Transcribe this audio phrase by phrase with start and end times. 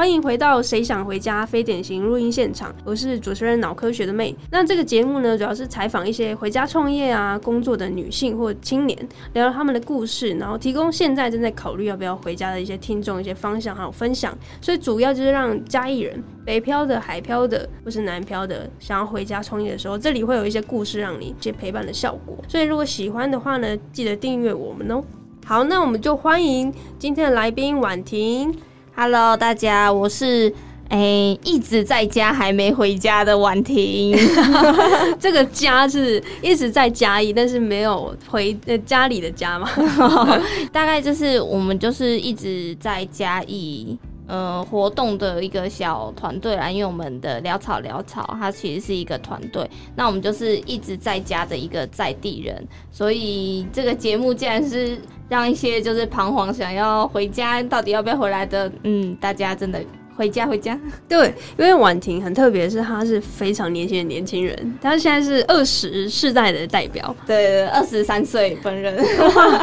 [0.00, 4.34] 欢迎回到《谁想回家》非典型录音现场，我是主持人脑科学的妹。
[4.50, 8.98] 那这个节目呢，主要是采访一些回家创业啊、工作的女性或青年，
[9.34, 14.34] 聊聊他们的故事，然后提供现在正在考虑要不要回家的一些听众一些方向还有分享。
[14.62, 22.34] 所以主要就是让嘉义人、北漂的、海漂的或是南漂的，想要回家创业的时候，这里会有一些故事让你接陪伴的效果。
[22.48, 25.04] 所以如果喜欢的话呢，记得订阅我们哦。
[25.44, 28.50] 好，那我们就欢迎今天的来宾婉婷。
[29.02, 30.52] Hello，大家，我是
[30.90, 34.14] 诶、一直在家还没回家的婉婷。
[35.18, 39.70] 这个家是一直在嘉义，但是没有回呃家里的家嘛。
[40.70, 43.96] 大概就是我们就是一直在嘉义
[44.30, 54.96] 呃活动的一个小团队啦，因为我们的潦草潦草，它其实是一个团队，那我们就是一直在家的一个在地人，所以这个节目既然是
[55.28, 59.82] 让一些就是彷徨想要回家，到底要不要回来的，嗯，大家真的
[60.20, 60.78] 回家回家。
[61.08, 67.16] 对，因为婉婷很特别，是她是非常年轻的年轻人，她现在是二十世代的代表。
[67.26, 68.94] 对，二十三岁本人，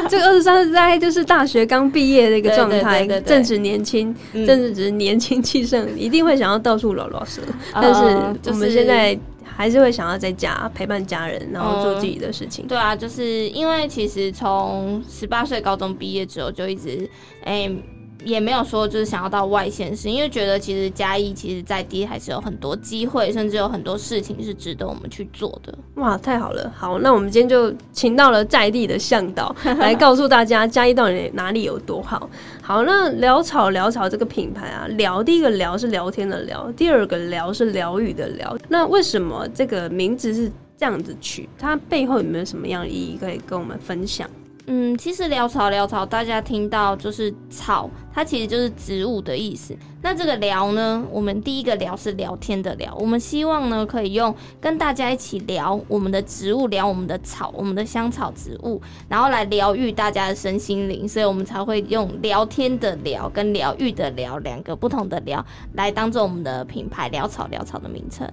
[0.10, 7.42] 这个二十三岁大概就是大学刚毕业的一个状态正值年轻，嗯正值只是年轻气盛，一定会想要到处老老实。
[7.74, 8.02] 呃 但是
[8.50, 12.66] 我们就是现在还是会想要在家陪伴家人，然后做自己的事情。
[12.68, 17.08] 对啊，就是因为其实从十八岁高中毕业之后，就一直
[17.44, 17.70] 哎、
[18.23, 25.78] 也没有说就是想要到外县市，因为觉得其实嘉义其实在地还是有很多机会，甚至有很多事情是值得我们去做的。
[25.96, 26.72] 哇，太好了！
[26.76, 32.30] 好，那我们今天就请到了在地的向导 来告诉大家嘉义到底哪里有多好。
[32.62, 38.58] 好，那潦草潦草这个品牌啊，聊第一个聊是聊天的聊，第二个聊是疗愈的聊。
[38.68, 41.48] 那为什么这个名字是这样子取？
[41.58, 44.30] 它背后有没有什么样的意义可以跟我们分享？
[44.70, 49.73] 嗯，其实潦草潦草，大家听到就是草，它其实就是植物的意思。
[50.02, 65.44] 那这个聊呢，我们第一个聊是聊天的聊，我们希望呢可以用跟大家一起聊我们的植物，聊我们的草，我们的香草植物，然后来疗愈大家的身心灵，所以我们才会用聊天的聊跟疗愈的聊两个不同的聊
[65.76, 68.30] 来当做我们的品牌潦草潦草的名称。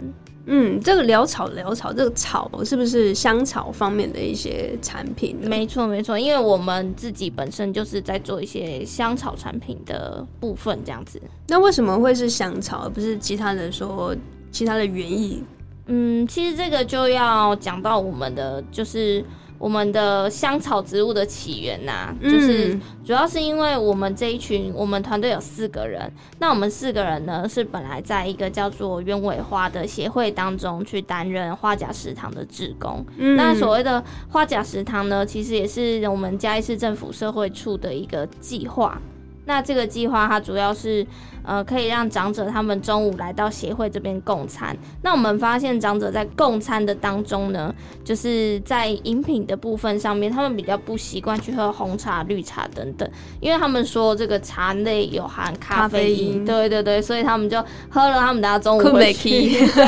[0.46, 5.48] 嗯，这个潦草潦草，这个草是不是香草方面的一些产品呢？
[5.48, 11.20] 没错没错，因为我们自己本身就是在做一些香草产品的部分，这样子。
[11.48, 14.14] 那为什么会是香草，而不是其他的说
[14.52, 15.42] 其他的原意？
[15.86, 19.24] 嗯，其实这个就要讲到我们的，就是
[19.58, 33.04] 我们的香草植物的起源呐、就是嗯主要是因为我们这一群，我们团队有四个人，那我们四个人呢是本来在一个叫做鸢尾花的协会当中去担任花甲食堂的志工。
[33.16, 39.00] 嗯那所谓的花甲食堂呢，其实也是我们嘉义市政府社会处的一个计划。
[39.46, 41.06] 那这个计划它主要是
[41.44, 44.76] 呃可以让长者他们中午来到协会这边共餐。
[45.02, 47.74] 那我们发现长者在共餐的当中呢，
[48.04, 53.08] 就是在饮品的部分上面，他们比较不习惯去喝红茶、绿茶等等，
[53.40, 59.30] 因为他们说这个茶类有含咖咖啡啡因因，对对对，所以他们就喝了，他们等下中午困没回去，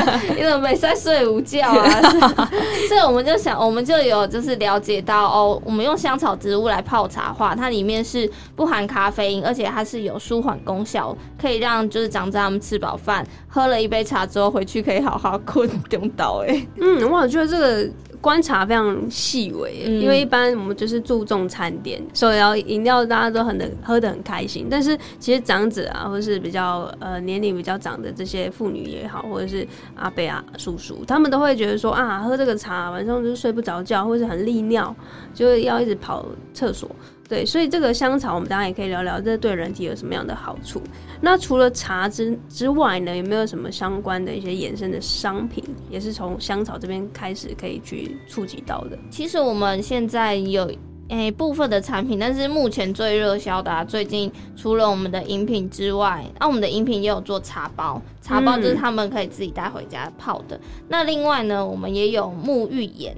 [0.37, 2.01] 因为没在睡午觉啊，
[2.87, 16.67] 所以我们就想，我们就有就是了解到哦，我们用香草植物来泡茶话，它里面是不含咖啡因，而且它是有舒缓功效，可以让就是长者他们吃饱饭，喝了一杯茶之后回去可以好好困，不用倒哎。
[16.79, 29.65] 嗯，我觉得这个观察非常细微，嗯因为一般我们就是注重餐点，手摇饮料大家都很能喝得很开心，但是其实长者啊，或是比较呃年龄比较长的这些妇女也好，或者是
[29.95, 34.93] 阿伯啊叔叔，他们都会觉得说啊，喝这个茶晚上就是睡不着觉，或是很利尿，
[35.33, 36.89] 就要一直跑厕所。
[37.27, 40.81] 对，所以这个香草我们当然也可以聊聊，这对人体有什么样的好处。
[41.19, 48.97] 那除了茶之之外呢，有没有什么相关的一些衍生的商品，也是从香草这边开始可以去触及到的？
[49.09, 50.71] 其实我们现在有
[51.09, 60.59] 诶、部分的产品，但是目前最热销的、啊，最近除了我们的饮品之外，那、我们的饮品也有做茶包，茶包就是他们可以自己带回家泡的。
[60.89, 63.15] 那另外呢，我们也有沐浴盐，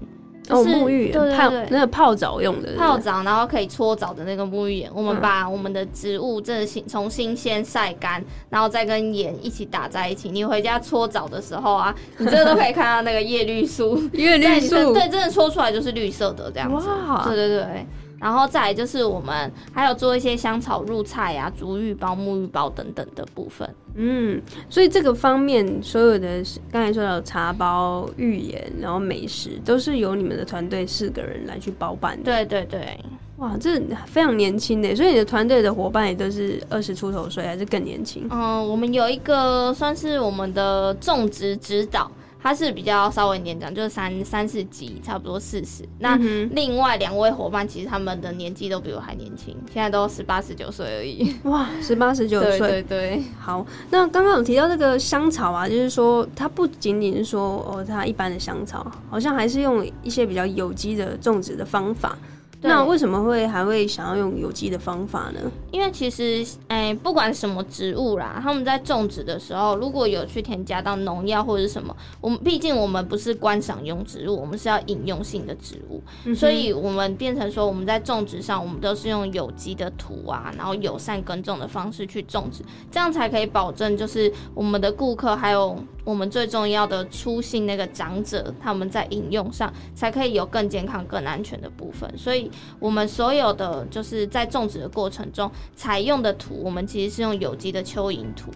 [0.50, 10.30] 就哦，是沐浴泡那个泡澡用的，泡澡，然后可以搓澡的那个沐浴盐，我们嗯把我们的植物真的新从新鲜晒干，然后再跟盐一起打在一起。
[10.32, 16.88] 你回家搓澡的时候啊，你真的都可以看到那个叶绿素， 叶绿素，对，真的搓出来就是绿色的这样子。
[16.88, 17.86] 哇对对对。
[18.20, 23.70] 然后再来就是我们还有做一些香草入菜啊、足浴包、沐浴包等等的部分。
[23.96, 32.24] 嗯，所以这个方面所有的刚才说到茶包、浴盐，然后美食，都是由你们的团队四个人来去包办的。
[32.24, 33.00] 对对对，
[33.38, 38.28] 哇，这非常年轻的，所以你的团队的伙伴也都是二十出头岁，还是更年轻？
[38.30, 42.10] 嗯，我们有一个算是我们的种植指导。
[42.42, 45.84] 他是比较稍微年长，就是三三四级，差不多四十。
[46.00, 46.16] 那
[46.52, 51.36] 另外两位伙伴，其实他们的年纪都比我还年轻，现在都十八十九岁而已。
[51.44, 53.24] 哇， 十八十九岁，对对。
[53.38, 62.18] 好，那刚刚有提到这个香草啊，就是说它不仅仅是说哦，它一般的香草，好像还是用一些比较有机的种植的方法。
[62.62, 65.40] 那为什么会还会想要用有机的方法呢？
[65.72, 76.04] 因为其实，哎，不管什么植物啦，他们在种植的时候，如果有去添加到农药或者是什么，我们毕竟我们不是观赏用植物，我们是要饮用性的植物，
[76.36, 85.78] 所以我们变成说，我们在种植上，我们都是用有机的土啊，然后友善耕种的方式去种植，这样才可以保证，就是我们的顾客还有。
[86.06, 92.12] 我们最重要的初心那个长者，他们在饮用上才可以有更健康、更安全的部分。
[92.18, 92.50] 所以，
[92.80, 98.52] 我们所有的就是在种植的过程中采用的土，我们其实是用有机的蚯蚓土。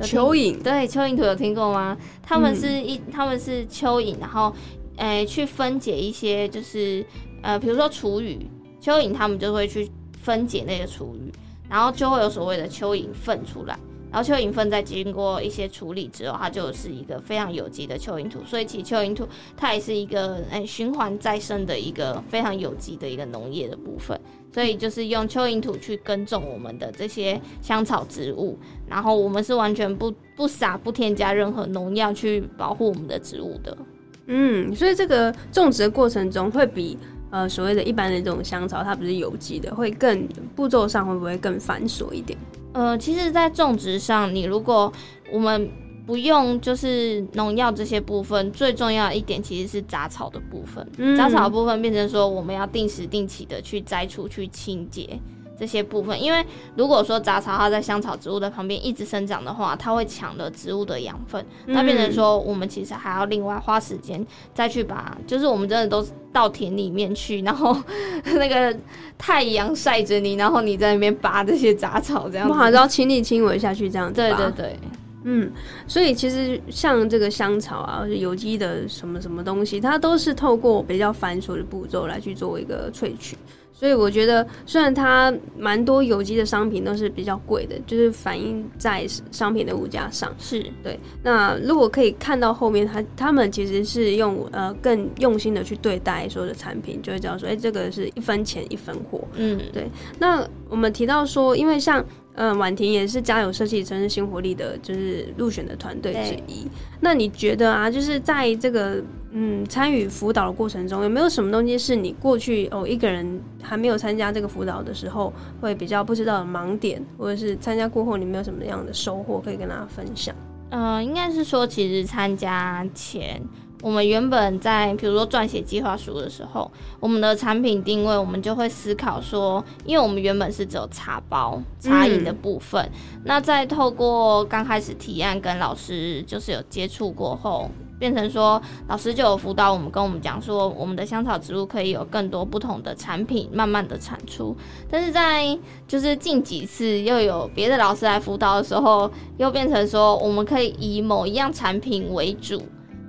[0.00, 1.96] 蚯蚓对蚯蚓土有听过吗？
[2.22, 4.52] 他们是一他们是蚯蚓，然后
[4.96, 7.04] 诶去分解一些就是
[7.42, 8.38] 呃，比如说厨余，
[8.80, 11.30] 蚯蚓他们就会去分解那个厨余，
[11.68, 13.78] 然后就会有所谓的蚯蚓粪出来。
[14.12, 18.40] 然后蚯蚓粪在经过一些处理之后，它就是一个非常有机的蚯蚓土。
[18.44, 19.26] 所以其实蚯蚓土
[19.56, 24.20] 它也是一个诶循环再生的一个非常有机的一个农业的部分。
[24.52, 28.58] 所以就是用蚯蚓土去耕种我们的这些香草植物，
[28.88, 33.78] 然后我们是完全不不撒不添加任何农药去保护我们的植物的。
[34.26, 36.98] 嗯，所以这个种植的过程中会比
[37.30, 40.26] 呃所谓的一般的这种香草，它不是有机的，会更
[40.56, 42.36] 步骤上会不会更繁琐一点？
[42.72, 44.92] 呃，其实，在种植上，你如果
[45.32, 45.70] 我们
[46.06, 51.16] 不用就是农药这些部分，最重要的一点其实是杂草的部分。
[51.16, 55.18] 杂草的部分变成说，我们要定时定期的去摘除、去清洁。
[55.60, 56.42] 这些部分，因为
[56.74, 66.02] 如果说杂草它在香草植物的旁边一直生长的话，它会抢了植物的养分，那变成说我们其实还要另外花时间再去把，就是我们真的都
[66.32, 67.76] 到田里面去，然后
[68.24, 68.74] 那个
[69.18, 74.14] 太阳晒着你，然后你在那边拔这些杂草，这样子，还是要亲力亲为下去这样子。
[74.14, 74.78] 对对对，
[75.24, 75.52] 嗯，
[75.86, 83.36] 所以其实像这个香草啊，有机的什么什么东西，它都是透过比较繁琐的步骤来去做一个萃取。
[83.80, 90.30] 所以我觉得，虽然它蛮多有机的商品都是比较贵的，就是反映在商品的物价上。
[90.38, 91.00] 是对。
[91.22, 99.26] 那如果可以看到后面，他他们其实是用呃更用心的去对待所有的产品，就会知道说，哎，这个是一分钱一分货。
[99.36, 99.88] 嗯，对。
[100.18, 102.04] 那我们提到说，因为像。
[102.34, 106.66] 嗯，婉婷也是家有设计城市新活力的，就是入选的团队之一。
[107.00, 120.34] 那你觉得啊，就是在这个嗯参与辅导的过程中，有没有什么东西是你过去哦一个人还没有参加这个辅导的时候，会比较不知道的盲点，或者是参加过后你没有什么样的收获可以跟大家分享？
[120.70, 123.42] 嗯，应该是说，其实参加前。
[123.82, 132.86] 我们原本在比如说撰写计划书的时候，我们的产品定位，我们就会思考说，因为我们原本是只有茶包茶饮的部分，
[133.24, 144.56] 那在透过刚开始提案跟老师就是有接触过后，变成说老师就有辅导我们，跟我们讲说，我们的香草植物可以有更多不同的产品慢慢的产出，
[144.90, 152.60] 但是在就是近几次又有别的老师来辅导的时候，又变成说我们可以以某一样产品为主。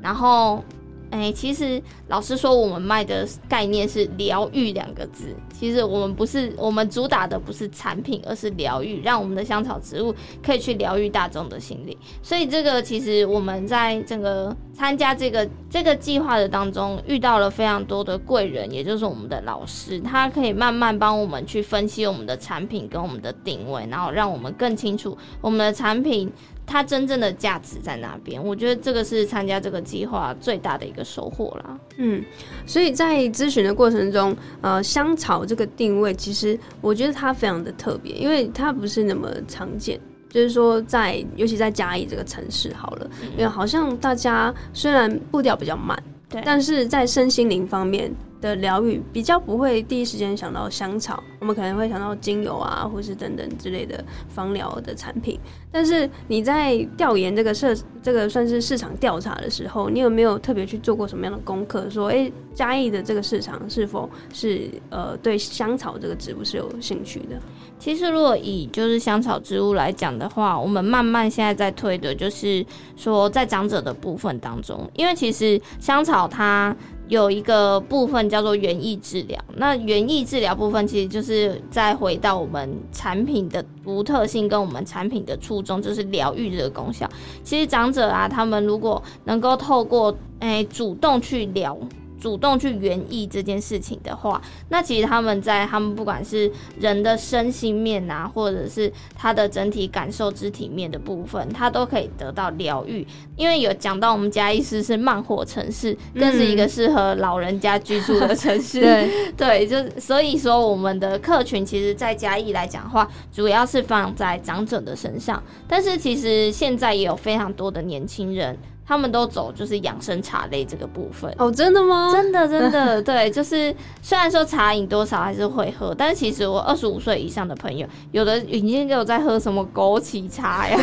[0.02, 0.64] 然后，
[1.12, 5.36] 哎，其实老师说，我们卖的概念是“疗愈”两个字。
[5.54, 11.98] 其实我们不是，我们主打的不是产品，而是疗愈，让我们的香草植物可以去疗愈大众的心理。
[12.24, 26.32] 所以，这个其实我们在整个参加这个这个计划的当中，遇到了非常多的贵人，也就是我们的老师，他可以慢慢帮我们去分析我们的产品跟我们的定位，然后让我们更清楚我们的产品。
[26.66, 28.42] 它真正的价值在哪边？
[28.44, 31.80] 我觉得这个是参加这个计划最大的一个收获啦。
[31.98, 32.24] 嗯，
[32.66, 40.00] 所以在咨询的过程中，呃，香草这个定位，其实我觉得它非常的特别，因为它不是那么常见。
[40.30, 48.10] 就是说，在尤其在嘉义这个城市，好了，因为好像大家虽然步调比较慢，对，但是在身心灵方面。
[48.42, 55.40] 的疗愈比较不会第一时间想到香草，我们可能会想到精油啊，或是等等之类的芳疗的产品。
[55.72, 61.90] 但是你在调研这个市这个算是市场调查的时候，你有没有特别去做过什么样的功课？
[61.90, 67.40] 说，哎，嘉义的这个市场是否是呃对香草这个植物是有兴趣的？
[67.80, 76.76] 其实，如果以就是香草植物来讲的话，我们慢慢现在在推的就是说，在长者的部分当中，因为其实香草它。
[77.12, 79.38] 有一个部分叫做园艺治疗。
[79.58, 87.06] 那园艺治疗部分其实就是再回到我们产品的独特性跟我们产品的初衷，就是疗愈这个功效。
[87.44, 91.78] 其实长者啊，他们如果能够透过诶主动去疗。
[92.22, 96.50] 主动去园艺这件事情的话，那其实他们在他们不管是
[96.80, 103.06] 人的身心面啊，或者是他的整体感受肢体面的部分，他都可以得到疗愈。
[103.36, 108.80] 因为有讲到我们嘉义市是慢火城市，更是一个适合老人家居住的城市。
[108.80, 118.56] 对 对，就所以说我们的客群其实，在嘉义来讲的话，主要是放在长者的身上，但是其实现在也有非常多的年轻人。
[118.92, 122.12] 他们都走就是养生茶类这个部分哦，真的吗？
[122.12, 130.78] 真的真的， 对，就是虽然说茶饮多少还是会喝，但是其实我二十五岁以上的朋友，有的已经有在喝什么枸杞茶呀、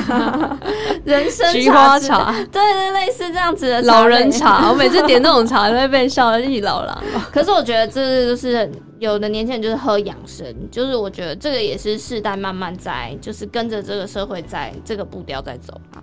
[1.04, 4.70] 人参菊花茶，对对，类似这样子的老人茶。
[4.70, 7.04] 我每次点那种茶都会被笑的一老狼。
[7.30, 16.02] 可是我觉得这就是有的年轻人就是喝养生，就是我觉得这个也是世代慢慢在，就是跟着这个社会在这个步调在走啊。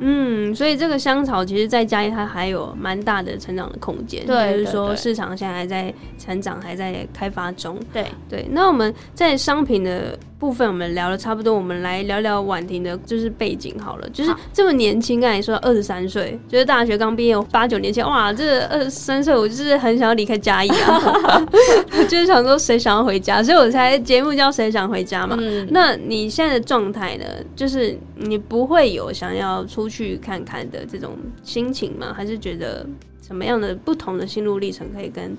[0.00, 7.78] 嗯，所以这个香草其实在家里它还有蛮大的成长的空间，对，就是说市场现在还在成长，还在开发中。
[7.92, 10.18] 对对，那我们在商品的。
[10.38, 14.08] 部分我们聊了差不多，我们来聊聊婉婷的，就是背景好了。
[14.10, 21.46] 就是这么年轻，刚才说二十三岁，就是大学刚毕业，八九年前，哇，这二十三岁，我就是很想要离开家义啊，
[22.06, 25.38] 就是想说谁想要回家，所以我才节目叫谁想回家嘛。
[25.70, 27.24] 那你现在的状态呢？
[27.54, 32.12] 就是你不会有想要出去看看的这种心情吗？
[32.14, 32.86] 还是觉得
[33.22, 35.34] 什么样的不同的心路历程可以跟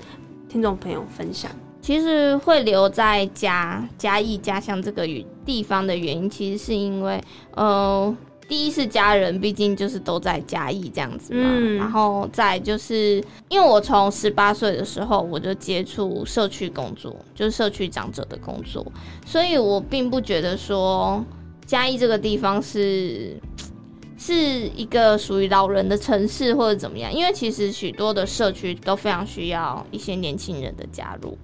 [0.49, 1.51] 听众朋友分享？
[1.87, 5.07] 其实会留在家嘉义家乡这个
[5.45, 7.23] 地方的原因，其实是因为，
[7.55, 8.13] 呃，
[8.45, 11.49] 第一是家人，毕竟就是都在嘉义这样子嘛。
[11.77, 18.85] 然后再就是，因为我从十八岁的时候我就接触社区工作，就是社区长者的工作，
[19.25, 21.23] 所以我并不觉得说
[21.65, 23.37] 嘉义这个地方是
[24.19, 24.33] 是
[24.75, 27.13] 一个属于老人的城市或者怎么样。
[27.13, 31.37] 因为其实许多的社区都非常需要一些年轻人的加入。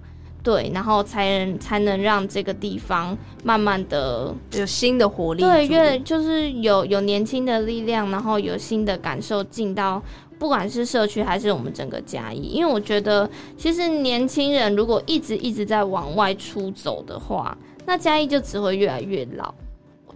[0.44, 5.40] 对，然后才能才能让这个地方慢慢的有新的活力。
[5.40, 10.02] 对，越就是有有年轻的力量，然后有新的感受进到，
[10.38, 12.42] 不管是社区还是我们整个嘉义。
[12.42, 19.54] 因为我觉得，其实年轻人如果一直一直在往外出走的话，那嘉义就只会越来越老。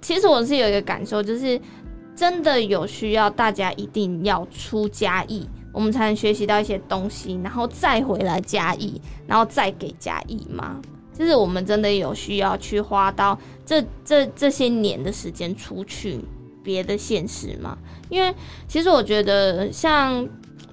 [0.02, 1.58] 其实我是有一个感受，就是
[2.14, 5.48] 真的有需要，大家一定要出嘉义。
[5.78, 10.82] 我们才能学习到一些东西，然后再回来加义，然后再给加义吗？
[11.16, 16.18] 就是我们真的有需要去花到这这这些年的时间出去
[16.64, 17.78] 别的现实吗？
[18.08, 18.34] 因为
[18.66, 20.28] 其实我觉得，像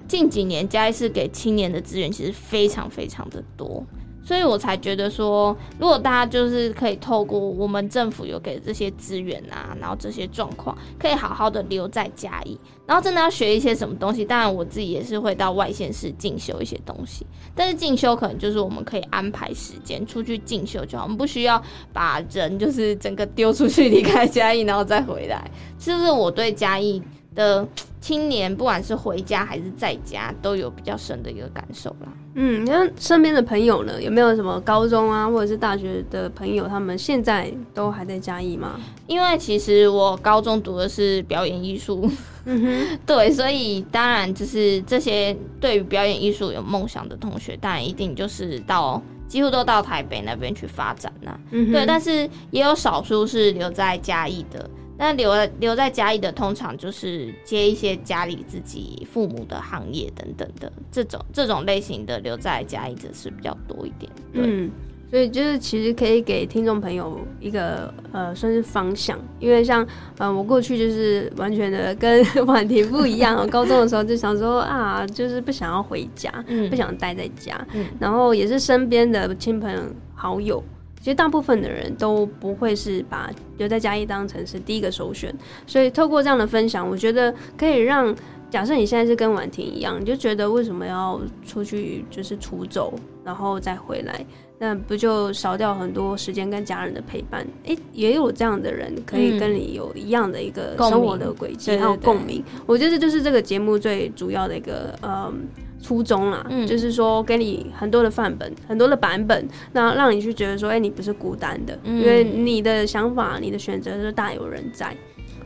[0.08, 3.86] 近几年嘉义市给青年的资源其实非常非常的多。
[4.26, 14.24] 所以我才觉得说，如果大家就是可以透过我们政府有给这些资源啊，然后这些状况，可以好好的留在嘉义，然后真的要学一些什么东西。
[14.24, 25.48] 当然我自己也是会到外县市进修一些东西，但是进修可能就是我们可以安排时间出去进修就好，我们不需要把人就是整个丢出去离开嘉义，然后再回来。
[25.78, 27.00] 这是我对嘉义
[27.32, 27.64] 的
[28.00, 32.12] 青年，不管是回家还是在家，都有比较深的一个感受啦。
[32.38, 38.78] 嗯，你看身边的朋友呢，有没有什么高中啊，或者是大学的朋友，他们现在都还在嘉义吗？
[39.06, 42.06] 因为其实我高中读的是表演艺术，
[42.44, 54.68] 嗯哼， 对，所以当然就是这些对于表演艺术有梦想的同学，当然一定就是到几乎都到台北那边去发展了，嗯对，但是也有少数是留在嘉义的。
[54.98, 64.10] 那留留在家里的，通常就是接一些家里自己父母的行业等等的这种这种类型的留在家里的是比较多一点。
[64.32, 64.70] 嗯，
[65.10, 69.86] 所以就是其实可以给听众朋友一个呃算是方向，因为像
[70.18, 76.32] 呃我过去就是完全的跟 婉婷不一样， 高中的时候就想说啊，就是不想要回家，
[76.70, 77.54] 不想待在家，
[78.00, 80.62] 然后也是身边的亲朋好友。
[81.06, 85.32] 其实大部分的人都不会是把留在嘉义当成是第一个首选，
[85.64, 88.12] 所以透过这样的分享，我觉得可以让
[88.50, 94.26] 假设你现在是跟婉婷一样，你就觉得为什么要出去就是出走，然后再回来，
[94.58, 97.46] 那不就少掉很多时间跟家人的陪伴？
[97.66, 102.42] 诶，也有这样的人可以跟你有一样的一个生活的轨迹，还有共鸣。
[102.66, 105.46] 我觉得这就是这个节目最主要的一个嗯。
[105.86, 114.96] 初衷啦，嗯就是说给你很多的范本，很多的版本，那让你去觉得说，哎，你不是孤单的，因为你的想法、你的选择是大有人在。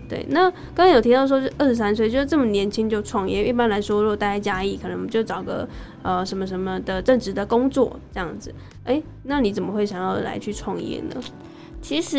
[0.09, 3.47] 对，那刚刚有提到说是二十三岁，就是这么年轻就创业。
[3.47, 5.69] 一般来说，如果待在嘉义，可能我们就找个
[6.03, 8.53] 呃什么什么的正职的工作这样子。
[8.85, 11.17] 哎，那你怎么会想要来去创业呢？
[11.83, 12.19] 其实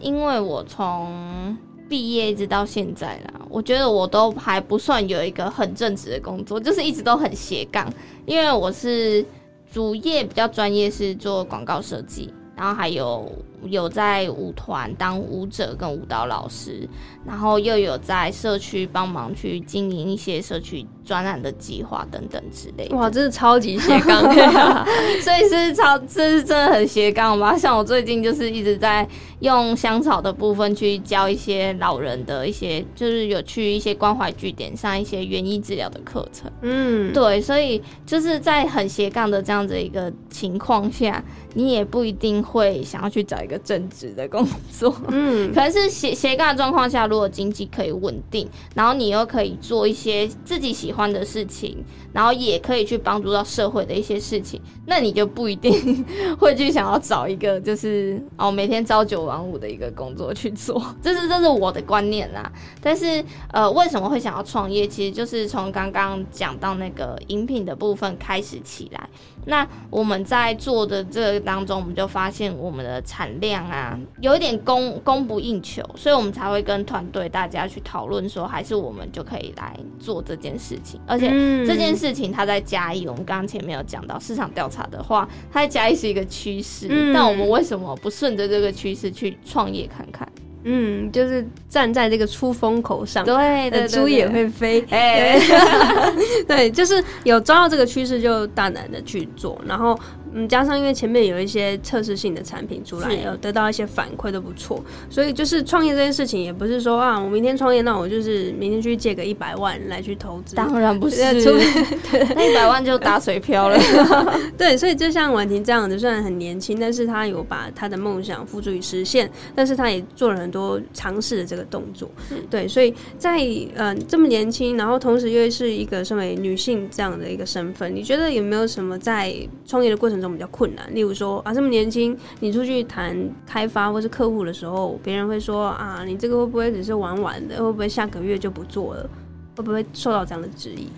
[0.00, 1.56] 因为我从
[1.90, 7.92] 毕业一直到现在啦，我觉得我都还不算有一个很正直的工作，就是一直都很斜杠。
[8.24, 9.22] 因为我是
[9.70, 13.30] 主业比较专业，是做广告设计，然后还有。
[13.64, 16.88] 有在舞团当舞者跟舞蹈老师，
[17.26, 22.88] 然后又有在社区帮忙去经营一些社区专栏的计划等等之类。
[22.90, 24.22] 哇，真是超级斜杠，
[25.22, 27.56] 所以是超，这是真的很斜杠吧？
[27.58, 29.06] 像我最近就是一直在
[29.40, 36.50] 用香草的部分去教一些老人的一些，就是有去一些关怀据点上一些园艺治疗的课程。
[36.62, 41.22] 嗯，对，所以就是在很斜杠的这样子一个情况下，
[41.54, 56.04] 你也不一定会想要去找一个正职的工作，嗯，可能是斜斜杠的状况下，如果经济可以稳定，然后你又可以做一些自己喜欢的事情，然后也可以去帮助到社会的一些事情，那你就不一定
[56.38, 62.50] 会去想要找一个就是哦每天朝九晚五的一个工作去做，这是这是我的观念啦。
[62.82, 64.86] 但是呃，为什么会想要创业？
[64.86, 69.08] 其实就是从刚刚讲到那个饮品的部分开始起来。
[69.46, 81.00] 那我们在做的这个当中，我们就发现我们的产量啊，有一点供供不应求，所以我们才会跟团队大家去讨论说，还是我们就可以来做这件事情。
[81.06, 81.28] 而且
[81.66, 86.88] 这件事情它在嘉义，我们刚刚前面有讲到市场调查的话，它在嘉义是一个趋势。
[87.14, 90.26] 但我们为什么不顺着这个趋势去创业看看？
[90.62, 95.40] 嗯，就是站在这个出风口上，对的，猪也会飞，哎，
[96.46, 99.98] 对，就是有抓到这个趋势，就大胆的去做，然后。
[100.32, 111.16] 嗯，加上因为前面有一些测试性的产品出来，有得到一些反馈都不错，所以就是创业这件事情也不是说啊，我明天创业，那我就是明天去借个一百万来去投资，当然不是，
[112.36, 113.76] 那一百万就打水漂了。
[114.56, 122.08] 对，所以就像婉婷这样的，虽然很年轻，但是她有把她的梦想付诸于实现，但是她也做了很多尝试的这个动作。
[122.48, 123.40] 对，所以在
[123.74, 129.34] 呃这么年轻，然后同时又是一个身为女性这样的一个身份，你觉得有没有什么在
[129.66, 130.19] 创业的过程？
[130.20, 137.56] 中比较困难，例如说啊，这么年轻，你出去谈开发或是客户的时候，别人会说啊，你这个会不会只是玩玩的？
[137.56, 139.08] 会不会下个月就不做了？
[139.56, 140.88] 会不会受到这样的质疑？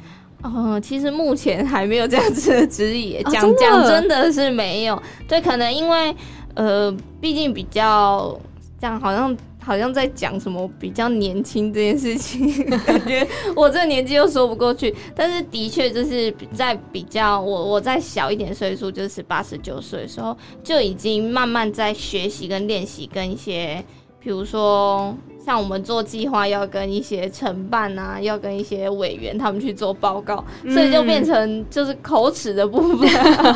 [0.43, 5.01] 哦，其实目前还没有这样子的质疑，讲讲真的是没有。
[5.29, 6.15] 对，可能因为
[6.55, 8.39] 呃，毕竟比较
[8.81, 9.37] 这样，好像。
[9.65, 12.53] 好像在讲什么比较年轻这件事情，
[12.85, 14.95] 感觉我这年纪又说不过去。
[15.15, 23.85] 但是的确就是在比较我我在小一点岁数，就是八十九岁的时候，就已经慢慢在学习跟练习跟一些，
[24.21, 25.17] 比如说。
[25.45, 33.09] 像我们做计划要跟一些承办啊，要跟一些委员他们去做报告，所以就变成就是口齿的部分，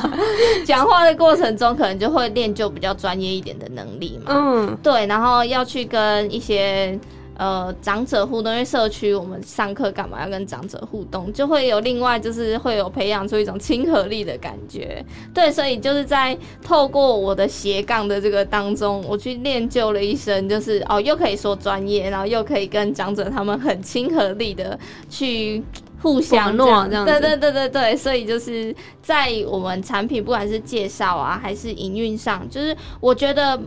[0.67, 4.33] 讲话的过程中可能就会练就比较专业一点的能力嘛。
[4.35, 6.99] 嗯，对，然后要去跟一些。
[7.39, 15.05] 呃，长者互动，因为社区我们上课干嘛要跟长者互动，就会有另外就是会有培养出一种亲和力的感觉。
[15.35, 24.79] 对，所以就是在透过我的斜杠的这个当中，我去练就了一身，就是哦，又可以说专业，然后又可以跟长者他们很亲和力的
[25.11, 25.63] 去
[26.01, 33.61] 互相这样，对对对对对，所以就是在我们产品不管是介绍啊，还是营运上，就是我觉得。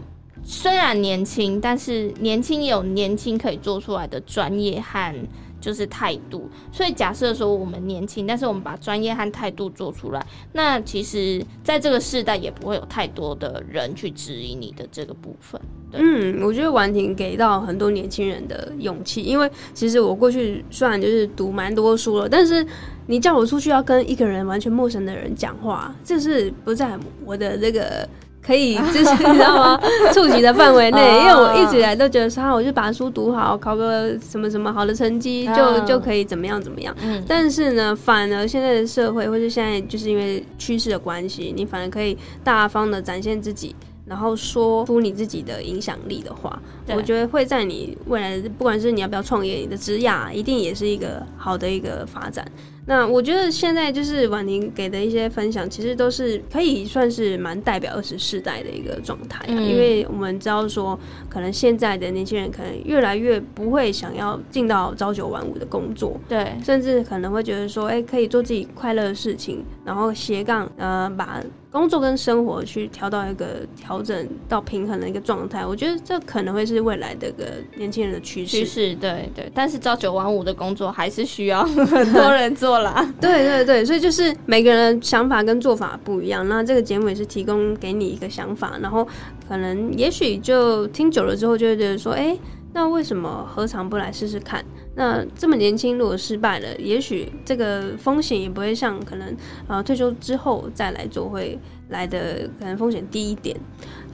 [0.52, 5.14] 虽然年轻，但是年轻有年轻可以做出来的专业和
[5.62, 6.50] 就是态度。
[6.72, 15.62] 所以假设说我们年轻，但是我们把专业和态度做出来，那其实在这个时代也不会有太多的人去质疑你的这个部分。
[15.92, 22.66] 嗯，我觉得婉婷给到很多年轻人的勇气，因为其实我过去虽然就是读蛮多书了，但是
[23.06, 28.10] 你叫我出去要跟一个人完全陌生的人讲话，这是不在我的这个。
[28.50, 29.80] 可以，就 是你知道吗？
[30.12, 36.96] 触及的范围内， 因为我一直以来都觉得说，我就把书读好，考个什么什么好的成绩，就就可以怎么样怎么样。
[37.04, 37.24] 嗯。
[37.28, 43.76] 但是呢，反而现在的社会，或是现在就是因为趋势的关系，你反而可以大方的展现自己，
[44.08, 52.44] 然后说出你自己的影响力的话，我觉得会在你未来，不管是你要不要创业，你的职业一定也是一个好的一个发展。
[52.90, 61.00] 那我觉得现在就是婉宁给的一些分享，其实都是可以算是蛮代表二十世代的一个状态，因为我们知道说，
[61.30, 71.40] 可能现在的年轻人可能越来越不会想要进到朝九晚五的工作，对，甚至可能会觉得说，哎，可以做自己快乐的事情，然后斜杠，呃，把
[71.72, 75.64] 工作跟生活去调到一个调整到平衡的一个状态。
[75.64, 78.58] 我觉得这可能会是未来的一个年轻人的趋势。
[78.58, 79.52] 趋势，对对。
[79.54, 82.79] 但是朝九晚五的工作还是需要 很多人做
[83.20, 86.48] 对对对，所以就是每个人的想法跟做法不一样。
[86.48, 89.08] 那这个节目也是提供给你一个想法，然后
[89.48, 92.38] 可能也许就听久了之后就会觉得说，哎。
[92.72, 94.64] 那为什么何尝不来试试看？
[94.94, 99.36] 那这么年轻，如果失败了，也许这个风险也不会像可能
[99.68, 101.58] 呃退休之后再来做会
[101.90, 103.60] 来的可能风险低一点。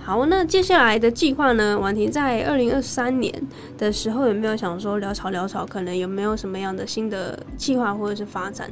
[0.05, 1.79] 好，那接下来的计划呢？
[1.79, 3.33] 婉婷在二零二三年
[3.75, 8.69] 的时候有没有想说潦草潦草，可能有没有什么样的新的计划或者是发展？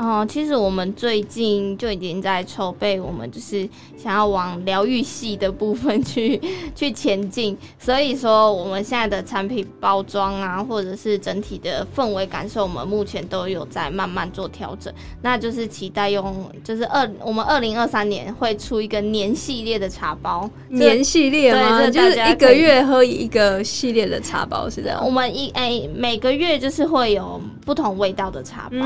[0.00, 6.40] 哦，其实我们最近就已经在筹备，我们就是想要往疗愈系的部分去
[6.74, 7.54] 去前进。
[7.78, 14.90] 所以说，我们现在的产品包装啊，或者是整体的氛围感受，我们目前都有在慢慢做调整。
[15.20, 21.90] 那就是期待用，就是二我们二零二三年会出一个年系列的茶包，年系列吗？
[21.90, 25.04] 就是一个月喝一个系列的茶包是这样。
[25.04, 28.78] 我们一哎每个月就是会有不同味道的茶包，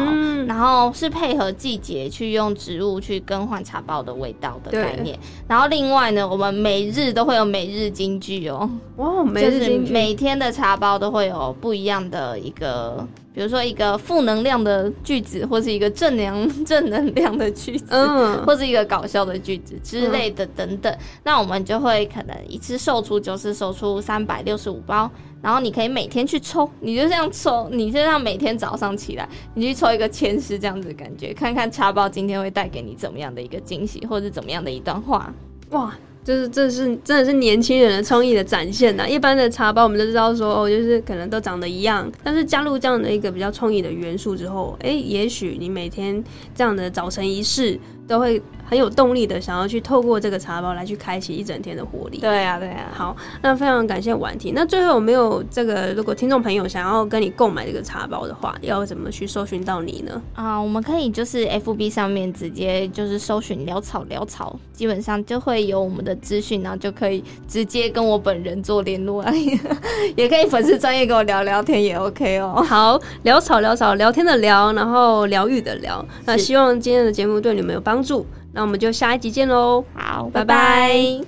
[0.48, 0.92] 然后。
[1.03, 13.06] 是配合季节去用植物去更换茶包的味道的概念，然后另外呢，我们每日都会有每日金句哦，哇，每日金句，每天的茶包都会有不一样的一个。
[13.34, 25.10] 比如说一个负能量的句子，或是一个正能 正能量的句子，嗯，或是一个搞笑的句子之类的等等，那我们就会可能一次售出就是售出三百六十五包，
[25.42, 35.34] 然后你可以每天去抽，你就这样抽，你就像每天早上起来，你去抽一个签诗这样子的感觉，看看茶包今天会带给你怎么样的一个惊喜，或者怎么样的一段话，
[35.70, 35.92] 哇。
[36.24, 39.06] 就是这是真的是年轻人的创意的展现呐！
[39.06, 48.42] 一般的茶包我们都知道说哦，就是可能都长得一样，但是加入这样的一个比较创意的元素之后，哎，也许你每天这样的早晨仪式都会。
[48.74, 52.18] 很有动力的，想要去透过这个茶包来去开启一整天的活力。
[52.18, 52.90] 对呀，对呀。
[52.92, 54.52] 好，那非常感谢婉婷。
[54.52, 55.94] 那最后有没有这个？
[55.94, 60.20] 如果听众朋友想要跟你购买这个茶包的话，要怎么去搜寻到你呢？
[60.34, 69.32] 啊，我们可以就是 F B 上面直接就是搜寻潦草潦草，基本上就会有我们的资讯，然后就可以直接跟我本人做联络啊。
[70.16, 72.60] 也可以粉丝专业跟我聊聊天也 OK 哦。
[72.66, 76.04] 好，潦草潦草聊天的聊，然后疗愈的聊。
[76.24, 78.26] 那希望今天的节目对你们有帮助。
[78.54, 79.84] 那我们就下一集见喽！
[79.94, 81.20] 好，拜拜。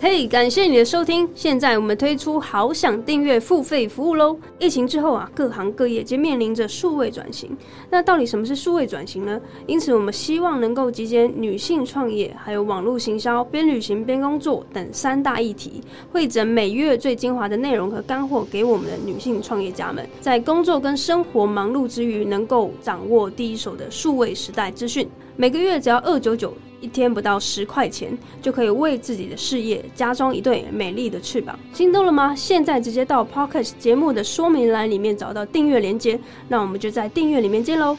[0.00, 1.28] 嘿，感谢你的收听。
[1.34, 4.38] 现在我们推出好想订阅付费服务喽！
[4.58, 7.54] 疫情之后啊，各行各业皆面临着数位转型。
[7.90, 9.38] 那到底什么是数位转型呢？
[9.66, 25.06] 因此，我们希望能够集结女性创业、还有网络行销、边旅行边工作等三大议题，汇整每月最精华的内容和干货，给我们的女性创业家们，在工作跟生活忙碌之余，能够掌握第一手的数位时代资讯。
[25.36, 31.58] 每个月只要二九九，一天不到十块钱，就可以为自己的事业加装一对美丽的翅膀。
[31.72, 32.34] 心动了吗？
[32.34, 36.18] 现在直接到 Podcast 节目的说明栏里面找到订阅链接，
[36.48, 37.96] 那我们就在订阅里面见喽。